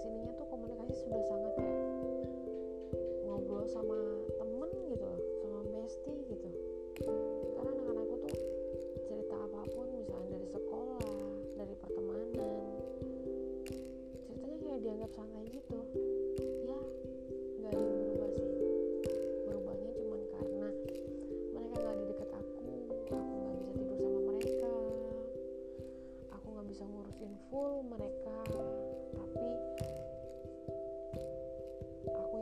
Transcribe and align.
sininya 0.00 0.32
tuh 0.32 0.48
komunikasi 0.48 0.96
sudah 1.04 1.20
sangat 1.28 1.52
kayak 1.60 1.80
ngobrol 3.28 3.68
sama 3.68 4.19
ngurusin 27.00 27.32
full 27.48 27.80
mereka 27.88 28.36
tapi 29.16 29.48
aku 32.12 32.39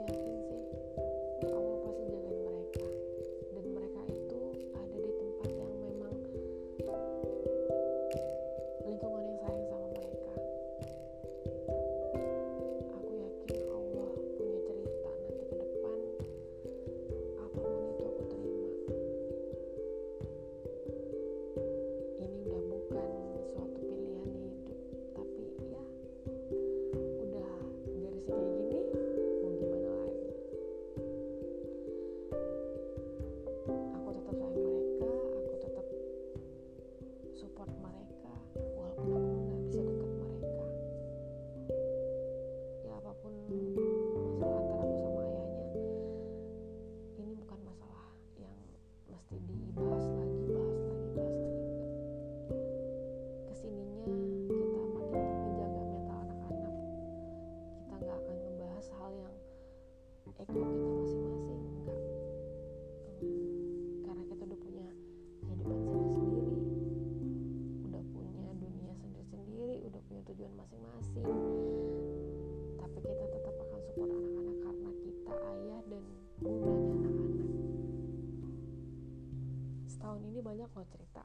tahun 79.98 80.20
ini 80.31 80.41
banyak 80.41 80.70
loh 80.70 80.86
cerita. 80.89 81.23